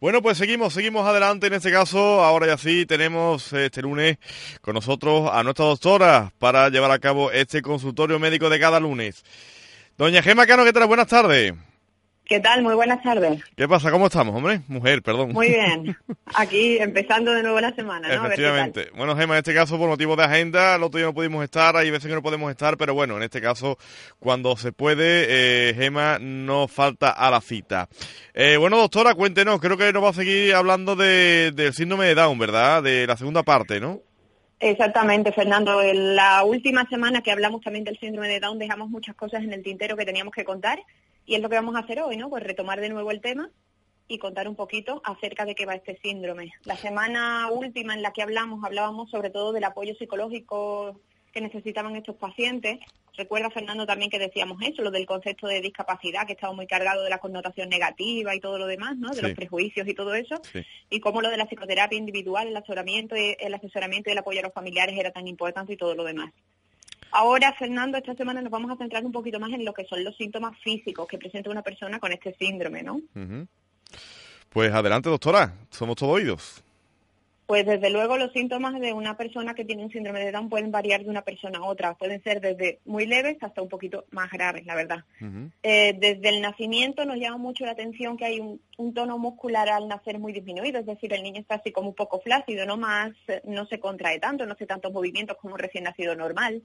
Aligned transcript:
Bueno, 0.00 0.22
pues 0.22 0.38
seguimos, 0.38 0.72
seguimos 0.72 1.06
adelante. 1.06 1.48
En 1.48 1.52
este 1.52 1.70
caso, 1.70 2.24
ahora 2.24 2.46
ya 2.46 2.56
sí, 2.56 2.86
tenemos 2.86 3.52
este 3.52 3.82
lunes 3.82 4.16
con 4.62 4.72
nosotros 4.72 5.28
a 5.30 5.42
nuestra 5.42 5.66
doctora 5.66 6.32
para 6.38 6.70
llevar 6.70 6.90
a 6.90 6.98
cabo 6.98 7.30
este 7.30 7.60
consultorio 7.60 8.18
médico 8.18 8.48
de 8.48 8.58
cada 8.58 8.80
lunes. 8.80 9.22
Doña 9.98 10.22
Gema 10.22 10.46
Cano, 10.46 10.64
¿qué 10.64 10.72
tal? 10.72 10.86
Buenas 10.86 11.06
tardes. 11.06 11.52
¿Qué 12.30 12.38
tal? 12.38 12.62
Muy 12.62 12.76
buenas 12.76 13.02
tardes. 13.02 13.42
¿Qué 13.56 13.66
pasa? 13.66 13.90
¿Cómo 13.90 14.06
estamos, 14.06 14.32
hombre? 14.36 14.60
Mujer, 14.68 15.02
perdón. 15.02 15.32
Muy 15.32 15.48
bien. 15.48 15.96
Aquí 16.36 16.78
empezando 16.78 17.32
de 17.32 17.42
nuevo 17.42 17.60
la 17.60 17.74
semana, 17.74 18.06
¿no? 18.06 18.24
Efectivamente. 18.24 18.88
Bueno, 18.96 19.16
Gema, 19.16 19.34
en 19.34 19.38
este 19.38 19.52
caso, 19.52 19.76
por 19.78 19.88
motivos 19.88 20.16
de 20.16 20.22
agenda, 20.22 20.76
el 20.76 20.84
otro 20.84 20.98
día 20.98 21.08
no 21.08 21.12
pudimos 21.12 21.42
estar, 21.42 21.76
hay 21.76 21.90
veces 21.90 22.06
que 22.06 22.14
no 22.14 22.22
podemos 22.22 22.48
estar, 22.48 22.76
pero 22.76 22.94
bueno, 22.94 23.16
en 23.16 23.24
este 23.24 23.40
caso, 23.40 23.78
cuando 24.20 24.56
se 24.56 24.70
puede, 24.70 25.26
eh, 25.28 25.74
Gema 25.74 26.20
no 26.20 26.68
falta 26.68 27.10
a 27.10 27.32
la 27.32 27.40
cita. 27.40 27.88
Eh, 28.32 28.56
bueno, 28.56 28.76
doctora, 28.76 29.16
cuéntenos, 29.16 29.60
creo 29.60 29.76
que 29.76 29.92
nos 29.92 30.04
va 30.04 30.10
a 30.10 30.14
seguir 30.14 30.54
hablando 30.54 30.94
de, 30.94 31.50
del 31.50 31.74
síndrome 31.74 32.06
de 32.06 32.14
Down, 32.14 32.38
¿verdad? 32.38 32.80
De 32.80 33.08
la 33.08 33.16
segunda 33.16 33.42
parte, 33.42 33.80
¿no? 33.80 34.02
Exactamente, 34.60 35.32
Fernando. 35.32 35.82
En 35.82 36.14
la 36.14 36.44
última 36.44 36.86
semana 36.88 37.22
que 37.22 37.32
hablamos 37.32 37.60
también 37.62 37.84
del 37.84 37.98
síndrome 37.98 38.28
de 38.28 38.38
Down 38.38 38.60
dejamos 38.60 38.88
muchas 38.88 39.16
cosas 39.16 39.42
en 39.42 39.52
el 39.52 39.64
tintero 39.64 39.96
que 39.96 40.04
teníamos 40.04 40.32
que 40.32 40.44
contar 40.44 40.78
y 41.26 41.34
es 41.34 41.40
lo 41.40 41.48
que 41.48 41.56
vamos 41.56 41.76
a 41.76 41.80
hacer 41.80 42.00
hoy, 42.00 42.16
¿no? 42.16 42.28
Pues 42.28 42.42
retomar 42.42 42.80
de 42.80 42.88
nuevo 42.88 43.10
el 43.10 43.20
tema 43.20 43.50
y 44.08 44.18
contar 44.18 44.48
un 44.48 44.56
poquito 44.56 45.00
acerca 45.04 45.44
de 45.44 45.54
qué 45.54 45.66
va 45.66 45.76
este 45.76 45.98
síndrome. 46.02 46.52
La 46.64 46.76
semana 46.76 47.48
última 47.50 47.94
en 47.94 48.02
la 48.02 48.12
que 48.12 48.22
hablamos, 48.22 48.64
hablábamos 48.64 49.10
sobre 49.10 49.30
todo 49.30 49.52
del 49.52 49.64
apoyo 49.64 49.94
psicológico 49.94 51.00
que 51.32 51.40
necesitaban 51.40 51.94
estos 51.94 52.16
pacientes. 52.16 52.80
Recuerda, 53.16 53.50
Fernando, 53.50 53.86
también 53.86 54.10
que 54.10 54.18
decíamos 54.18 54.58
eso, 54.62 54.82
lo 54.82 54.90
del 54.90 55.06
concepto 55.06 55.46
de 55.46 55.60
discapacidad, 55.60 56.26
que 56.26 56.32
estaba 56.32 56.52
muy 56.52 56.66
cargado 56.66 57.04
de 57.04 57.10
la 57.10 57.18
connotación 57.18 57.68
negativa 57.68 58.34
y 58.34 58.40
todo 58.40 58.58
lo 58.58 58.66
demás, 58.66 58.96
¿no? 58.96 59.10
De 59.10 59.22
los 59.22 59.32
prejuicios 59.32 59.86
y 59.86 59.94
todo 59.94 60.14
eso. 60.14 60.40
Y 60.88 61.00
cómo 61.00 61.20
lo 61.20 61.30
de 61.30 61.36
la 61.36 61.46
psicoterapia 61.46 61.98
individual, 61.98 62.48
el 62.48 62.56
asesoramiento, 62.56 63.14
el 63.16 63.54
asesoramiento 63.54 64.10
y 64.10 64.12
el 64.12 64.18
apoyo 64.18 64.40
a 64.40 64.44
los 64.44 64.52
familiares 64.52 64.98
era 64.98 65.12
tan 65.12 65.28
importante 65.28 65.74
y 65.74 65.76
todo 65.76 65.94
lo 65.94 66.02
demás. 66.02 66.32
Ahora, 67.12 67.52
Fernando, 67.58 67.98
esta 67.98 68.14
semana 68.14 68.40
nos 68.40 68.50
vamos 68.50 68.70
a 68.70 68.76
centrar 68.76 69.04
un 69.04 69.12
poquito 69.12 69.40
más 69.40 69.50
en 69.52 69.64
lo 69.64 69.72
que 69.72 69.84
son 69.84 70.04
los 70.04 70.16
síntomas 70.16 70.56
físicos 70.60 71.06
que 71.08 71.18
presenta 71.18 71.50
una 71.50 71.62
persona 71.62 71.98
con 71.98 72.12
este 72.12 72.34
síndrome, 72.34 72.82
¿no? 72.82 73.00
Pues 74.50 74.72
adelante, 74.72 75.08
doctora, 75.08 75.54
somos 75.70 75.96
todos 75.96 76.14
oídos. 76.14 76.64
Pues 77.46 77.66
desde 77.66 77.90
luego 77.90 78.16
los 78.16 78.32
síntomas 78.32 78.80
de 78.80 78.92
una 78.92 79.16
persona 79.16 79.54
que 79.54 79.64
tiene 79.64 79.82
un 79.82 79.90
síndrome 79.90 80.20
de 80.20 80.30
Down 80.30 80.48
pueden 80.48 80.70
variar 80.70 81.02
de 81.02 81.10
una 81.10 81.22
persona 81.22 81.58
a 81.58 81.64
otra. 81.64 81.94
Pueden 81.94 82.22
ser 82.22 82.40
desde 82.40 82.78
muy 82.84 83.06
leves 83.06 83.38
hasta 83.40 83.60
un 83.60 83.68
poquito 83.68 84.04
más 84.12 84.30
graves, 84.30 84.64
la 84.66 84.76
verdad. 84.76 85.04
Eh, 85.64 85.96
desde 85.98 86.28
el 86.28 86.42
nacimiento 86.42 87.04
nos 87.04 87.16
llama 87.16 87.38
mucho 87.38 87.64
la 87.64 87.72
atención 87.72 88.16
que 88.16 88.24
hay 88.24 88.38
un, 88.38 88.60
un, 88.76 88.94
tono 88.94 89.18
muscular 89.18 89.68
al 89.68 89.88
nacer 89.88 90.20
muy 90.20 90.32
disminuido, 90.32 90.78
es 90.78 90.86
decir, 90.86 91.12
el 91.12 91.24
niño 91.24 91.40
está 91.40 91.56
así 91.56 91.72
como 91.72 91.88
un 91.88 91.96
poco 91.96 92.20
flácido, 92.20 92.66
no 92.66 92.76
más, 92.76 93.10
no 93.42 93.66
se 93.66 93.80
contrae 93.80 94.20
tanto, 94.20 94.46
no 94.46 94.52
hace 94.52 94.66
tantos 94.66 94.92
movimientos 94.92 95.36
como 95.38 95.54
un 95.54 95.58
recién 95.58 95.82
nacido 95.82 96.14
normal 96.14 96.62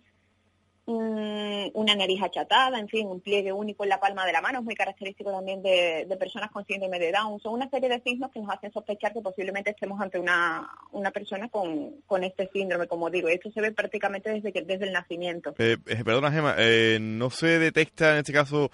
una 0.87 1.95
nariz 1.95 2.21
achatada, 2.21 2.77
en 2.79 2.87
fin, 2.87 3.07
un 3.07 3.19
pliegue 3.19 3.51
único 3.51 3.83
en 3.83 3.89
la 3.89 3.99
palma 3.99 4.25
de 4.25 4.31
la 4.31 4.41
mano, 4.41 4.59
es 4.59 4.65
muy 4.65 4.75
característico 4.75 5.31
también 5.31 5.63
de, 5.63 6.07
personas 6.19 6.51
con 6.51 6.65
síndrome 6.65 6.99
de 6.99 7.11
Down. 7.11 7.39
Son 7.39 7.53
una 7.53 7.69
serie 7.69 7.89
de 7.89 8.01
signos 8.01 8.31
que 8.31 8.39
nos 8.39 8.49
hacen 8.49 8.71
sospechar 8.71 9.11
que 9.11 9.21
posiblemente 9.21 9.71
estemos 9.71 9.99
ante 9.99 10.19
una, 10.19 10.69
una 10.91 11.11
persona 11.11 11.49
con, 11.49 12.01
con 12.05 12.23
este 12.23 12.49
síndrome, 12.53 12.87
como 12.87 13.09
digo. 13.09 13.27
Esto 13.27 13.51
se 13.51 13.61
ve 13.61 13.71
prácticamente 13.71 14.29
desde, 14.29 14.53
que, 14.53 14.61
desde 14.61 14.85
el 14.85 14.93
nacimiento. 14.93 15.55
Eh, 15.57 15.77
eh 15.85 16.03
perdona, 16.03 16.31
Gemma, 16.31 16.55
eh, 16.57 16.99
¿no 17.01 17.29
se 17.29 17.59
detecta 17.59 18.13
en 18.13 18.17
este 18.19 18.33
caso 18.33 18.69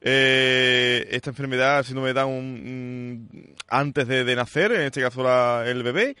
eh, 0.00 1.08
esta 1.10 1.30
enfermedad, 1.30 1.82
síndrome 1.82 2.08
de 2.08 2.14
Down, 2.14 3.14
mm, 3.14 3.54
antes 3.68 4.06
de, 4.06 4.24
de 4.24 4.36
nacer, 4.36 4.72
en 4.72 4.82
este 4.82 5.00
caso 5.00 5.22
la, 5.22 5.64
el 5.66 5.82
bebé? 5.82 6.16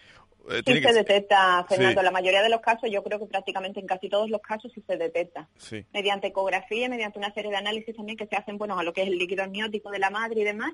Eh, 0.50 0.62
sí 0.66 0.82
se 0.82 0.92
detecta, 0.92 1.64
Fernando. 1.68 2.02
La 2.02 2.10
mayoría 2.10 2.42
de 2.42 2.48
los 2.48 2.60
casos, 2.60 2.90
yo 2.90 3.02
creo 3.02 3.18
que 3.18 3.26
prácticamente 3.26 3.80
en 3.80 3.86
casi 3.86 4.08
todos 4.08 4.30
los 4.30 4.40
casos 4.40 4.72
sí 4.74 4.82
se 4.86 4.96
detecta. 4.96 5.48
Mediante 5.92 6.28
ecografía, 6.28 6.88
mediante 6.88 7.18
una 7.18 7.32
serie 7.32 7.50
de 7.50 7.56
análisis 7.56 7.96
también 7.96 8.18
que 8.18 8.26
se 8.26 8.36
hacen, 8.36 8.58
bueno, 8.58 8.78
a 8.78 8.82
lo 8.82 8.92
que 8.92 9.02
es 9.02 9.08
el 9.08 9.18
líquido 9.18 9.44
amniótico 9.44 9.90
de 9.90 9.98
la 9.98 10.10
madre 10.10 10.40
y 10.40 10.44
demás, 10.44 10.72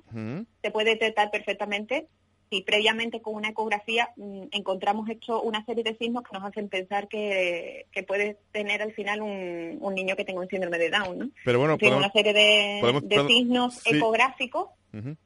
se 0.62 0.70
puede 0.70 0.90
detectar 0.90 1.30
perfectamente 1.30 2.08
si 2.50 2.62
previamente 2.62 3.22
con 3.22 3.36
una 3.36 3.50
ecografía 3.50 4.10
mm, 4.16 4.46
encontramos 4.50 5.08
hecho 5.08 5.40
una 5.40 5.64
serie 5.64 5.84
de 5.84 5.96
signos 5.96 6.24
que 6.24 6.36
nos 6.36 6.44
hacen 6.44 6.68
pensar 6.68 7.06
que, 7.06 7.86
puede 8.08 8.38
tener 8.50 8.82
al 8.82 8.92
final 8.92 9.22
un, 9.22 9.94
niño 9.94 10.16
que 10.16 10.24
tenga 10.24 10.40
un 10.40 10.48
síndrome 10.48 10.78
de 10.78 10.90
Down, 10.90 11.18
¿no? 11.18 11.30
Pero 11.44 11.60
bueno, 11.60 11.78
una 11.80 12.10
serie 12.10 12.32
de, 12.32 13.24
signos 13.28 13.86
ecográficos 13.86 14.70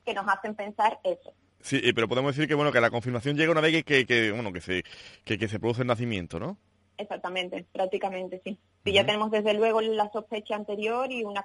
que 0.05 0.12
nos 0.15 0.28
hacen 0.28 0.55
pensar 0.55 1.00
eso. 1.03 1.32
Sí, 1.64 1.80
eh, 1.82 1.94
pero 1.94 2.08
podemos 2.08 2.36
decir 2.36 2.47
que 2.47 2.54
bueno 2.54 2.70
que 2.70 2.80
la 2.80 2.91
confirmación 2.91 3.38
llega 3.38 3.50
una 3.50 3.62
vez 3.62 3.84
que, 3.84 4.04
que, 4.04 4.32
bueno 4.32 4.52
que 4.52 4.60
se 4.60 4.84
que, 5.25 5.48
se 5.48 5.58
produce 5.58 5.80
el 5.80 5.88
nacimiento, 5.88 6.38
¿no? 6.38 6.58
Exactamente, 6.98 7.64
prácticamente 7.72 8.42
sí. 8.44 8.58
Y 8.84 8.92
ya 8.92 9.06
tenemos 9.06 9.30
desde 9.30 9.54
luego 9.54 9.80
la 9.80 10.10
sospecha 10.12 10.56
anterior 10.56 11.10
y 11.10 11.25
una 11.25 11.42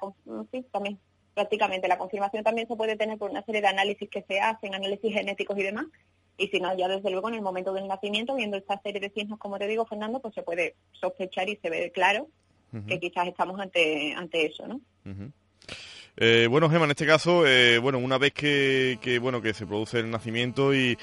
sí, 0.52 0.66
también 0.74 1.00
prácticamente 1.34 1.88
la 1.88 1.98
confirmación 1.98 2.44
también 2.44 2.68
se 2.68 2.76
puede 2.76 2.98
tener 2.98 3.18
por 3.18 3.32
una 3.32 3.46
serie 3.46 3.62
de 3.62 3.68
análisis 3.70 4.10
que 4.10 4.22
se 4.24 4.42
hacen, 4.42 4.76
análisis 4.76 5.14
genéticos 5.14 5.58
y 5.58 5.64
demás. 5.64 5.86
Y 6.38 6.50
si 6.50 6.60
no, 6.60 6.78
ya 6.78 6.90
desde 6.90 7.12
luego 7.12 7.30
en 7.30 7.36
el 7.36 7.42
momento 7.42 7.72
del 7.72 7.88
nacimiento, 7.88 8.36
viendo 8.36 8.58
esta 8.58 8.78
serie 8.82 9.00
de 9.00 9.12
signos, 9.12 9.40
como 9.40 9.58
te 9.58 9.68
digo, 9.68 9.86
Fernando, 9.86 10.20
pues 10.20 10.34
se 10.34 10.44
puede 10.44 10.76
sospechar 11.00 11.48
y 11.48 11.56
se 11.56 11.70
ve 11.70 11.92
claro 11.94 12.28
que 12.88 13.00
quizás 13.00 13.26
estamos 13.26 13.58
ante 13.58 14.14
ante 14.16 14.48
eso, 14.48 14.68
¿no? 14.68 14.82
Eh, 16.18 16.48
bueno, 16.50 16.70
Gemma, 16.70 16.86
en 16.86 16.92
este 16.92 17.06
caso, 17.06 17.48
eh, 17.48 17.78
bueno, 17.80 17.98
una 17.98 18.18
vez 18.18 18.34
que, 18.34 19.20
bueno 19.22 19.42
que 19.42 19.54
se 19.54 19.66
produce 19.66 20.00
el 20.00 20.10
nacimiento 20.10 20.74
y, 20.74 20.98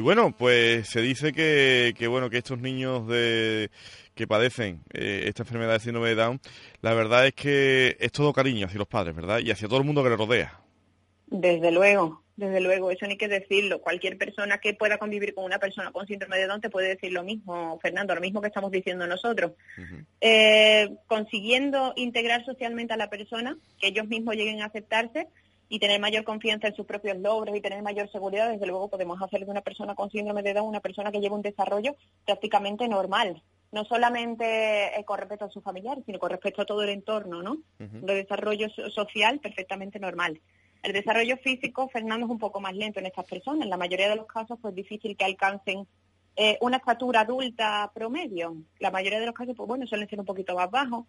bueno, 0.00 0.34
pues 0.36 0.88
se 0.88 1.00
dice 1.00 1.32
que, 1.32 1.94
bueno 2.08 2.30
que 2.30 2.38
estos 2.38 2.58
niños 2.58 3.06
de 3.06 3.70
que 4.14 4.26
padecen 4.26 4.82
eh, 4.92 5.24
esta 5.26 5.42
enfermedad 5.42 5.74
de 5.74 5.80
síndrome 5.80 6.10
de 6.10 6.14
Down, 6.16 6.40
la 6.82 6.92
verdad 6.92 7.26
es 7.26 7.34
que 7.34 7.96
es 7.98 8.12
todo 8.12 8.32
cariño 8.32 8.66
hacia 8.66 8.78
los 8.78 8.88
padres, 8.88 9.14
¿verdad? 9.16 9.38
Y 9.38 9.50
hacia 9.50 9.68
todo 9.68 9.78
el 9.78 9.84
mundo 9.84 10.02
que 10.02 10.10
les 10.10 10.18
rodea. 10.18 10.60
Desde 11.26 11.70
luego, 11.70 12.21
desde 12.36 12.60
luego, 12.60 12.90
eso 12.90 13.06
ni 13.06 13.16
que 13.16 13.28
decirlo. 13.28 13.80
Cualquier 13.80 14.16
persona 14.16 14.58
que 14.58 14.72
pueda 14.74 14.96
convivir 14.96 15.34
con 15.34 15.44
una 15.44 15.58
persona 15.58 15.92
con 15.92 16.06
síndrome 16.06 16.38
de 16.38 16.46
Down 16.46 16.62
te 16.62 16.70
puede 16.70 16.88
decir 16.88 17.12
lo 17.12 17.22
mismo, 17.22 17.78
Fernando, 17.80 18.14
lo 18.14 18.20
mismo 18.20 18.40
que 18.40 18.46
estamos 18.48 18.70
diciendo 18.70 19.06
nosotros. 19.06 19.52
Eh, 20.20 20.96
consiguiendo 21.06 21.92
integrar 21.96 22.44
socialmente 22.44 22.94
a 22.94 22.96
la 22.96 23.10
persona, 23.10 23.58
que 23.78 23.88
ellos 23.88 24.08
mismos 24.08 24.34
lleguen 24.34 24.62
a 24.62 24.66
aceptarse 24.66 25.28
y 25.68 25.78
tener 25.78 26.00
mayor 26.00 26.24
confianza 26.24 26.68
en 26.68 26.74
sus 26.74 26.86
propios 26.86 27.18
logros 27.18 27.54
y 27.56 27.60
tener 27.60 27.82
mayor 27.82 28.10
seguridad, 28.10 28.50
desde 28.50 28.66
luego 28.66 28.88
podemos 28.88 29.20
hacer 29.20 29.44
de 29.44 29.50
una 29.50 29.62
persona 29.62 29.94
con 29.94 30.10
síndrome 30.10 30.42
de 30.42 30.54
Down 30.54 30.68
una 30.68 30.80
persona 30.80 31.12
que 31.12 31.20
lleva 31.20 31.36
un 31.36 31.42
desarrollo 31.42 31.96
prácticamente 32.24 32.88
normal. 32.88 33.42
No 33.72 33.84
solamente 33.84 34.98
eh, 34.98 35.04
con 35.04 35.18
respecto 35.18 35.46
a 35.46 35.50
sus 35.50 35.62
familiares, 35.62 36.04
sino 36.04 36.18
con 36.18 36.30
respecto 36.30 36.62
a 36.62 36.66
todo 36.66 36.82
el 36.82 36.90
entorno, 36.90 37.42
¿no? 37.42 37.56
Un 37.78 38.06
desarrollo 38.06 38.68
social 38.68 39.38
perfectamente 39.40 39.98
normal. 39.98 40.40
El 40.82 40.92
desarrollo 40.92 41.36
físico, 41.36 41.88
Fernando, 41.88 42.26
es 42.26 42.32
un 42.32 42.40
poco 42.40 42.60
más 42.60 42.74
lento 42.74 42.98
en 42.98 43.06
estas 43.06 43.26
personas. 43.26 43.62
En 43.62 43.70
la 43.70 43.76
mayoría 43.76 44.08
de 44.08 44.16
los 44.16 44.26
casos, 44.26 44.58
pues 44.60 44.74
difícil 44.74 45.16
que 45.16 45.24
alcancen 45.24 45.86
eh, 46.34 46.58
una 46.60 46.78
estatura 46.78 47.20
adulta 47.20 47.90
promedio. 47.94 48.56
La 48.80 48.90
mayoría 48.90 49.20
de 49.20 49.26
los 49.26 49.34
casos, 49.34 49.54
pues 49.56 49.68
bueno, 49.68 49.86
suelen 49.86 50.08
ser 50.08 50.18
un 50.18 50.26
poquito 50.26 50.56
más 50.56 50.70
bajos. 50.70 51.06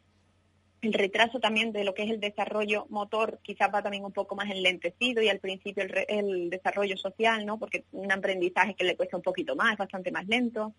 El 0.82 0.94
retraso 0.94 1.40
también 1.40 1.72
de 1.72 1.86
lo 1.86 1.94
que 1.96 2.04
es 2.04 2.12
el 2.12 2.20
desarrollo 2.20 2.86
motor 2.90 3.40
quizás 3.42 3.74
va 3.74 3.82
también 3.82 4.04
un 4.06 4.12
poco 4.12 4.36
más 4.36 4.52
enlentecido 4.52 5.24
y 5.24 5.30
al 5.30 5.40
principio 5.40 5.84
el, 5.84 6.06
el 6.08 6.50
desarrollo 6.50 6.98
social, 6.98 7.46
¿no? 7.46 7.58
Porque 7.58 7.86
un 7.94 8.12
aprendizaje 8.12 8.76
que 8.76 8.84
le 8.84 8.96
cuesta 8.96 9.18
un 9.18 9.24
poquito 9.24 9.56
más, 9.56 9.72
es 9.72 9.78
bastante 9.80 10.12
más 10.12 10.28
lento. 10.28 10.74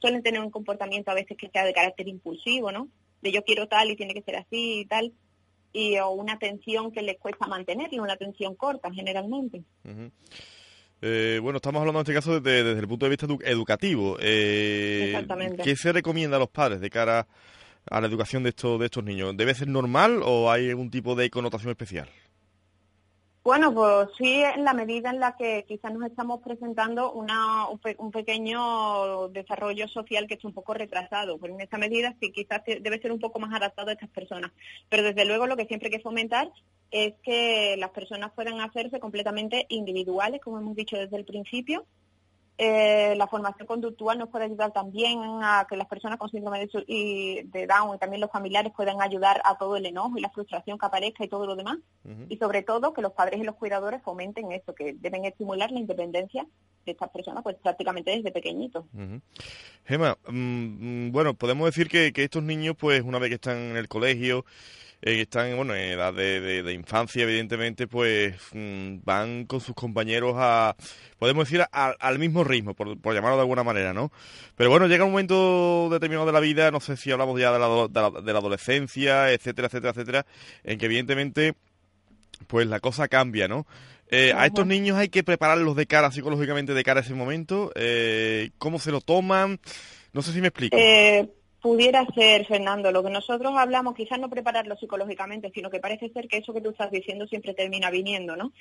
Suelen 0.00 0.22
tener 0.22 0.40
un 0.40 0.50
comportamiento 0.50 1.10
a 1.10 1.14
veces 1.14 1.38
que 1.38 1.48
sea 1.48 1.64
de 1.64 1.72
carácter 1.72 2.08
impulsivo, 2.08 2.72
¿no? 2.72 2.88
De 3.22 3.32
yo 3.32 3.42
quiero 3.42 3.68
tal 3.68 3.90
y 3.90 3.96
tiene 3.96 4.12
que 4.12 4.22
ser 4.22 4.36
así 4.36 4.80
y 4.80 4.86
tal 4.86 5.14
y 5.74 5.98
o 5.98 6.10
una 6.10 6.34
atención 6.34 6.92
que 6.92 7.02
les 7.02 7.18
cuesta 7.18 7.46
mantener 7.46 7.92
y 7.92 7.98
una 7.98 8.14
atención 8.14 8.54
corta 8.54 8.90
generalmente. 8.92 9.64
Eh, 11.02 11.40
bueno, 11.42 11.56
estamos 11.56 11.80
hablando 11.80 11.98
en 11.98 12.04
este 12.04 12.14
caso 12.14 12.40
desde, 12.40 12.70
el 12.78 12.88
punto 12.88 13.06
de 13.06 13.10
vista 13.10 13.26
educativo. 13.44 14.16
Eh, 14.20 15.06
Exactamente. 15.08 15.62
¿Qué 15.64 15.76
se 15.76 15.92
recomienda 15.92 16.36
a 16.36 16.40
los 16.40 16.48
padres 16.48 16.80
de 16.80 16.88
cara 16.88 17.26
a 17.90 18.00
la 18.00 18.06
educación 18.06 18.44
de 18.44 18.50
estos, 18.50 18.78
de 18.78 18.86
estos 18.86 19.04
niños? 19.04 19.36
¿Debe 19.36 19.52
ser 19.52 19.68
normal 19.68 20.20
o 20.24 20.50
hay 20.50 20.70
algún 20.70 20.90
tipo 20.90 21.16
de 21.16 21.28
connotación 21.28 21.70
especial? 21.70 22.08
Bueno, 23.44 23.74
pues 23.74 24.08
sí, 24.16 24.40
en 24.42 24.64
la 24.64 24.72
medida 24.72 25.10
en 25.10 25.20
la 25.20 25.36
que 25.36 25.66
quizás 25.68 25.92
nos 25.92 26.08
estamos 26.08 26.40
presentando 26.40 27.12
una, 27.12 27.68
un, 27.68 28.10
pequeño 28.10 29.28
desarrollo 29.28 29.86
social 29.86 30.26
que 30.26 30.32
está 30.32 30.48
un 30.48 30.54
poco 30.54 30.72
retrasado. 30.72 31.36
Pues 31.36 31.52
en 31.52 31.60
esta 31.60 31.76
medida 31.76 32.16
sí, 32.18 32.32
quizás 32.32 32.62
debe 32.64 32.98
ser 33.02 33.12
un 33.12 33.18
poco 33.18 33.38
más 33.40 33.52
adaptado 33.54 33.90
a 33.90 33.92
estas 33.92 34.08
personas. 34.08 34.50
Pero 34.88 35.02
desde 35.02 35.26
luego 35.26 35.46
lo 35.46 35.58
que 35.58 35.66
siempre 35.66 35.88
hay 35.88 35.98
que 35.98 36.02
fomentar 36.02 36.50
es 36.90 37.12
que 37.22 37.76
las 37.76 37.90
personas 37.90 38.32
puedan 38.32 38.62
hacerse 38.62 38.98
completamente 38.98 39.66
individuales, 39.68 40.40
como 40.40 40.58
hemos 40.58 40.74
dicho 40.74 40.96
desde 40.96 41.18
el 41.18 41.26
principio, 41.26 41.84
eh, 42.56 43.14
la 43.16 43.26
formación 43.26 43.66
conductual 43.66 44.16
nos 44.16 44.28
puede 44.28 44.44
ayudar 44.44 44.72
también 44.72 45.18
a 45.42 45.66
que 45.68 45.76
las 45.76 45.88
personas 45.88 46.18
con 46.18 46.30
síndrome 46.30 46.60
de, 46.60 47.42
de, 47.44 47.66
Down 47.66 47.96
y 47.96 47.98
también 47.98 48.20
los 48.20 48.30
familiares 48.30 48.72
puedan 48.76 49.02
ayudar 49.02 49.42
a 49.44 49.58
todo 49.58 49.76
el 49.76 49.86
enojo 49.86 50.16
y 50.16 50.20
la 50.20 50.30
frustración 50.30 50.78
que 50.78 50.86
aparezca 50.86 51.24
y 51.24 51.28
todo 51.28 51.46
lo 51.46 51.56
demás. 51.56 51.78
Y 52.28 52.36
sobre 52.36 52.62
todo 52.62 52.92
que 52.92 53.02
los 53.02 53.12
padres 53.12 53.40
y 53.40 53.44
los 53.44 53.56
cuidadores 53.56 54.02
fomenten 54.02 54.52
eso, 54.52 54.72
que 54.72 54.94
deben 54.94 55.24
estimular 55.24 55.72
la 55.72 55.80
independencia 55.80 56.46
de 56.86 56.92
estas 56.92 57.10
personas 57.10 57.42
pues 57.42 57.56
prácticamente 57.56 58.12
desde 58.12 58.30
pequeñitos. 58.30 58.84
Gema, 59.84 60.16
mm, 60.28 61.06
mm, 61.06 61.12
bueno, 61.12 61.34
podemos 61.34 61.66
decir 61.66 61.88
que, 61.88 62.12
que 62.12 62.24
estos 62.24 62.42
niños 62.42 62.76
pues 62.78 63.02
una 63.02 63.18
vez 63.18 63.30
que 63.30 63.34
están 63.36 63.56
en 63.56 63.76
el 63.76 63.88
colegio 63.88 64.44
eh, 65.06 65.20
están 65.20 65.54
bueno, 65.54 65.74
en 65.74 65.92
edad 65.92 66.14
de, 66.14 66.72
infancia, 66.72 67.24
evidentemente, 67.24 67.86
pues 67.86 68.36
mm, 68.52 69.00
van 69.04 69.44
con 69.44 69.60
sus 69.60 69.74
compañeros 69.74 70.34
a, 70.38 70.74
podemos 71.18 71.46
decir, 71.46 71.62
al 71.70 72.18
mismo 72.18 72.42
ritmo, 72.42 72.72
por, 72.72 72.96
llamarlo 73.14 73.36
de 73.36 73.42
alguna 73.42 73.64
manera, 73.64 73.92
¿no? 73.92 74.10
Pero 74.56 74.70
bueno, 74.70 74.86
llega 74.86 75.04
un 75.04 75.10
momento 75.10 75.88
determinado 75.90 76.24
de 76.26 76.32
la 76.32 76.40
vida, 76.40 76.70
no 76.70 76.80
sé 76.80 76.96
si 76.96 77.10
hablamos 77.10 77.38
ya 77.38 77.52
de 77.52 77.58
la, 77.58 78.10
de 78.22 78.32
la, 78.32 78.38
adolescencia, 78.38 79.30
etcétera, 79.30 79.66
etcétera, 79.66 79.90
etcétera, 79.90 80.26
en 80.64 80.78
que 80.78 80.86
evidentemente, 80.86 81.54
pues 82.46 82.66
la 82.66 82.80
cosa 82.80 83.06
cambia, 83.06 83.46
¿no? 83.46 83.66
Eh, 84.10 84.32
a 84.34 84.46
estos 84.46 84.66
niños 84.66 84.96
hay 84.96 85.08
que 85.08 85.22
prepararlos 85.22 85.76
de 85.76 85.86
cara, 85.86 86.12
psicológicamente, 86.12 86.72
de 86.72 86.82
cara 86.82 87.00
a 87.00 87.02
ese 87.02 87.14
momento. 87.14 87.72
Eh, 87.74 88.50
¿Cómo 88.56 88.78
se 88.78 88.90
lo 88.90 89.02
toman? 89.02 89.60
No 90.14 90.22
sé 90.22 90.32
si 90.32 90.40
me 90.40 90.48
explico. 90.48 90.76
Eh, 90.78 91.28
Pudiera 91.64 92.04
ser, 92.14 92.44
Fernando, 92.44 92.92
lo 92.92 93.02
que 93.02 93.08
nosotros 93.08 93.54
hablamos, 93.56 93.94
quizás 93.94 94.20
no 94.20 94.28
prepararlo 94.28 94.76
psicológicamente, 94.76 95.50
sino 95.54 95.70
que 95.70 95.80
parece 95.80 96.10
ser 96.10 96.28
que 96.28 96.36
eso 96.36 96.52
que 96.52 96.60
tú 96.60 96.68
estás 96.68 96.90
diciendo 96.90 97.26
siempre 97.26 97.54
termina 97.54 97.88
viniendo, 97.88 98.36
¿no? 98.36 98.52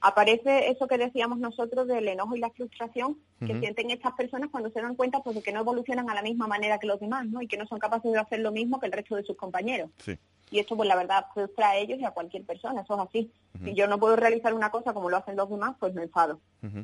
Aparece 0.00 0.70
eso 0.70 0.88
que 0.88 0.96
decíamos 0.96 1.38
nosotros 1.38 1.86
del 1.86 2.08
enojo 2.08 2.34
y 2.34 2.40
la 2.40 2.48
frustración 2.48 3.18
que 3.40 3.58
sienten 3.58 3.90
estas 3.90 4.14
personas 4.14 4.48
cuando 4.50 4.70
se 4.70 4.80
dan 4.80 4.94
cuenta 4.94 5.20
pues, 5.22 5.36
de 5.36 5.42
que 5.42 5.52
no 5.52 5.60
evolucionan 5.60 6.08
a 6.08 6.14
la 6.14 6.22
misma 6.22 6.46
manera 6.46 6.78
que 6.78 6.86
los 6.86 6.98
demás, 6.98 7.26
¿no? 7.26 7.42
Y 7.42 7.46
que 7.46 7.58
no 7.58 7.66
son 7.66 7.78
capaces 7.78 8.10
de 8.10 8.18
hacer 8.18 8.38
lo 8.38 8.52
mismo 8.52 8.80
que 8.80 8.86
el 8.86 8.92
resto 8.92 9.16
de 9.16 9.24
sus 9.24 9.36
compañeros. 9.36 9.90
Sí. 9.98 10.16
Y 10.50 10.60
esto, 10.60 10.76
pues 10.76 10.88
la 10.88 10.96
verdad, 10.96 11.26
frustra 11.34 11.70
a 11.70 11.76
ellos 11.76 11.98
y 11.98 12.04
a 12.04 12.12
cualquier 12.12 12.44
persona, 12.44 12.82
eso 12.82 12.94
es 12.94 13.00
así. 13.08 13.30
Si 13.64 13.74
yo 13.74 13.86
no 13.86 13.98
puedo 13.98 14.16
realizar 14.16 14.52
una 14.52 14.70
cosa 14.70 14.92
como 14.92 15.08
lo 15.08 15.16
hacen 15.16 15.34
los 15.34 15.48
demás, 15.48 15.76
pues 15.80 15.94
me 15.94 16.02
enfado, 16.02 16.40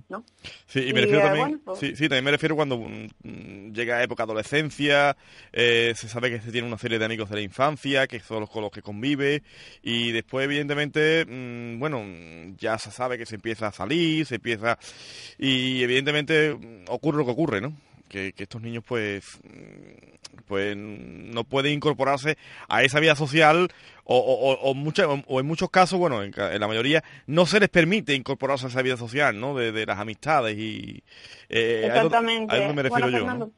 ¿no? 0.08 0.24
Sí, 0.66 0.88
y 0.88 0.92
me 0.94 1.02
refiero 1.02 1.20
eh, 1.20 1.24
también, 1.24 1.58
pues 1.58 1.78
sí, 1.78 1.94
sí, 1.94 2.08
también 2.08 2.24
me 2.24 2.30
refiero 2.30 2.56
cuando 2.56 2.78
mm, 2.78 3.08
mm, 3.22 3.72
llega 3.72 4.02
época 4.02 4.22
adolescencia, 4.22 5.14
eh, 5.52 5.92
se 5.94 6.08
sabe 6.08 6.30
que 6.30 6.40
se 6.40 6.50
tiene 6.50 6.66
una 6.66 6.78
serie 6.78 6.98
de 6.98 7.04
amigos 7.04 7.28
de 7.28 7.36
la 7.36 7.42
infancia, 7.42 8.06
que 8.06 8.20
son 8.20 8.40
los 8.40 8.50
con 8.50 8.62
los 8.62 8.70
que 8.70 8.80
convive, 8.80 9.42
y 9.82 10.12
después, 10.12 10.44
evidentemente, 10.44 11.26
mm, 11.26 11.78
bueno, 11.78 12.02
ya 12.56 12.78
se 12.78 12.90
sabe 12.90 13.18
que 13.18 13.26
se 13.26 13.34
empieza 13.34 13.66
a 13.66 13.72
salir, 13.72 14.24
se 14.24 14.36
empieza... 14.36 14.78
Y 15.38 15.82
evidentemente 15.82 16.56
ocurre 16.88 17.18
lo 17.18 17.26
que 17.26 17.32
ocurre, 17.32 17.60
¿no? 17.60 17.74
Que, 18.12 18.34
estos 18.36 18.62
niños 18.62 18.84
pues 18.86 19.40
pues 20.46 20.76
no 20.76 21.44
pueden 21.44 21.72
incorporarse 21.72 22.36
a 22.68 22.82
esa 22.82 23.00
vida 23.00 23.16
social 23.16 23.68
o, 24.04 24.18
o, 24.18 24.70
o, 25.26 25.40
en 25.40 25.46
muchos 25.46 25.70
casos, 25.70 25.98
bueno, 25.98 26.22
en, 26.22 26.32
la 26.32 26.66
mayoría, 26.66 27.02
no 27.26 27.46
se 27.46 27.60
les 27.60 27.68
permite 27.68 28.14
incorporarse 28.14 28.66
a 28.66 28.68
esa 28.68 28.82
vida 28.82 28.96
social, 28.96 29.38
¿no? 29.38 29.54
De, 29.54 29.86
las 29.86 29.98
amistades 29.98 30.56
y... 30.58 31.02
Eh, 31.48 31.84
exactamente. 31.86 32.64
A 32.64 32.72
me 32.72 32.82
refiero 32.82 33.08
yo. 33.08 33.50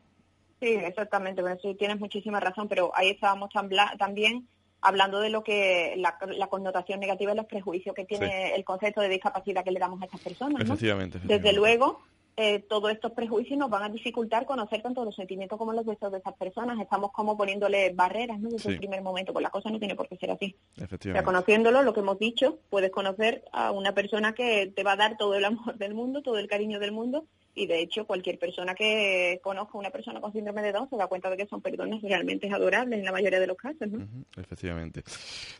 Sí, 0.60 0.68
exactamente, 0.68 1.42
bueno, 1.42 1.56
sí, 1.60 1.74
tienes 1.78 1.98
muchísima 1.98 2.40
razón, 2.40 2.68
pero 2.68 2.92
ahí 2.94 3.10
estábamos 3.10 3.50
también 3.98 4.46
hablando 4.84 5.20
de 5.20 5.30
lo 5.30 5.42
que 5.42 5.94
la, 5.96 6.48
connotación 6.48 7.00
negativa 7.00 7.32
y 7.32 7.36
los 7.36 7.46
prejuicios 7.46 7.94
que 7.94 8.04
tiene 8.04 8.54
el 8.54 8.64
concepto 8.64 9.00
de 9.00 9.08
discapacidad 9.08 9.64
que 9.64 9.72
le 9.72 9.80
damos 9.80 10.00
a 10.02 10.04
estas 10.04 10.20
personas. 10.20 10.62
efectivamente. 10.62 11.18
Desde 11.24 11.52
luego, 11.52 12.02
eh, 12.36 12.60
todos 12.68 12.90
estos 12.90 13.12
prejuicios 13.12 13.58
nos 13.58 13.70
van 13.70 13.84
a 13.84 13.88
dificultar 13.88 14.44
conocer 14.44 14.82
tanto 14.82 15.04
los 15.04 15.14
sentimientos 15.14 15.58
como 15.58 15.72
los 15.72 15.86
deseos 15.86 16.10
de 16.10 16.18
esas 16.18 16.34
personas. 16.34 16.80
Estamos 16.80 17.12
como 17.12 17.36
poniéndole 17.36 17.92
barreras 17.92 18.40
¿no? 18.40 18.50
desde 18.50 18.70
el 18.70 18.78
primer 18.78 19.02
momento, 19.02 19.32
pues 19.32 19.42
la 19.42 19.50
cosa 19.50 19.70
no 19.70 19.78
tiene 19.78 19.94
por 19.94 20.08
qué 20.08 20.16
ser 20.16 20.30
así. 20.30 20.56
Efectivamente. 20.76 21.24
conociéndolo, 21.24 21.82
lo 21.82 21.94
que 21.94 22.00
hemos 22.00 22.18
dicho, 22.18 22.58
puedes 22.70 22.90
conocer 22.90 23.44
a 23.52 23.70
una 23.70 23.92
persona 23.92 24.34
que 24.34 24.72
te 24.74 24.82
va 24.82 24.92
a 24.92 24.96
dar 24.96 25.16
todo 25.16 25.34
el 25.34 25.44
amor 25.44 25.76
del 25.78 25.94
mundo, 25.94 26.22
todo 26.22 26.38
el 26.38 26.48
cariño 26.48 26.80
del 26.80 26.92
mundo, 26.92 27.26
y 27.54 27.66
de 27.66 27.80
hecho 27.80 28.06
cualquier 28.06 28.38
persona 28.38 28.74
que 28.74 29.40
conozca 29.42 29.74
a 29.74 29.80
una 29.80 29.90
persona 29.90 30.20
con 30.20 30.32
síndrome 30.32 30.62
de 30.62 30.72
Down 30.72 30.90
se 30.90 30.96
da 30.96 31.06
cuenta 31.06 31.30
de 31.30 31.36
que 31.36 31.46
son 31.46 31.60
personas 31.60 32.02
realmente 32.02 32.52
adorables 32.52 32.98
en 32.98 33.04
la 33.04 33.12
mayoría 33.12 33.38
de 33.38 33.46
los 33.46 33.56
casos. 33.56 33.88
¿no? 33.88 34.06
efectivamente. 34.36 35.02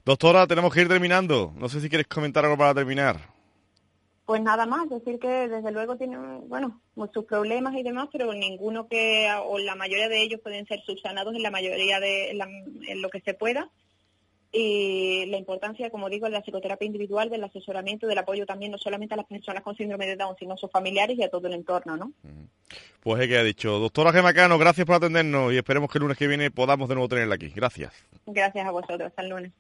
Doctora, 0.05 0.47
tenemos 0.47 0.75
que 0.75 0.83
ir 0.83 0.89
terminando. 0.89 1.53
No 1.57 1.69
sé 1.69 1.81
si 1.81 1.89
quieres 1.89 2.09
comentar 2.09 2.45
algo 2.45 2.59
para 2.59 2.75
terminar. 2.75 3.34
Pues 4.27 4.41
nada 4.41 4.65
más, 4.65 4.89
decir 4.89 5.19
que 5.19 5.29
desde 5.49 5.71
luego 5.71 5.97
tienen, 5.97 6.49
bueno, 6.49 6.81
sus 7.13 7.27
problemas 7.27 7.75
y 7.75 7.83
demás, 7.83 8.09
pero 8.11 8.33
ninguno 8.33 8.89
que, 8.89 9.31
o 9.47 9.59
la 9.59 9.75
mayoría 9.75 10.09
de 10.09 10.23
ellos 10.23 10.41
pueden 10.41 10.67
ser 10.67 10.81
subsanados 10.81 11.35
en 11.35 11.43
la 11.43 11.51
mayoría 11.51 12.01
de, 12.01 12.31
en, 12.31 13.03
lo 13.03 13.11
que 13.11 13.21
se 13.21 13.35
pueda. 13.35 13.69
Y 14.51 15.27
la 15.27 15.37
importancia, 15.37 15.91
como 15.91 16.09
digo, 16.09 16.27
de 16.27 16.33
la 16.33 16.41
psicoterapia 16.41 16.87
individual, 16.87 17.29
del 17.29 17.45
asesoramiento, 17.45 18.07
del 18.07 18.17
apoyo 18.17 18.47
también, 18.47 18.71
no 18.73 18.79
solamente 18.79 19.13
a 19.13 19.19
las 19.19 19.27
personas 19.27 19.63
con 19.63 19.77
síndrome 19.77 20.07
de 20.07 20.17
Down, 20.17 20.37
sino 20.39 20.55
a 20.55 20.57
sus 20.57 20.71
familiares 20.71 21.19
y 21.19 21.25
a 21.25 21.29
todo 21.29 21.49
el 21.49 21.55
entorno, 21.55 21.97
¿no? 21.97 22.13
Pues 23.01 23.21
es 23.21 23.29
que 23.29 23.37
ha 23.37 23.43
dicho. 23.43 23.79
Doctora 23.79 24.13
Gemacano, 24.13 24.57
gracias 24.57 24.87
por 24.87 24.95
atendernos 24.95 25.53
y 25.53 25.57
esperemos 25.57 25.91
que 25.91 25.99
el 25.99 26.03
lunes 26.03 26.17
que 26.17 26.29
viene 26.29 26.51
podamos 26.51 26.89
de 26.89 26.95
nuevo 26.95 27.09
tenerla 27.09 27.35
aquí. 27.35 27.49
Gracias. 27.49 27.93
Gracias 28.27 28.67
a 28.67 28.71
vosotros. 28.71 29.09
Hasta 29.09 29.23
el 29.23 29.29
lunes. 29.29 29.53